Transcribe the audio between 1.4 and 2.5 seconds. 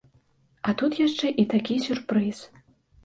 і такі сюрпрыз!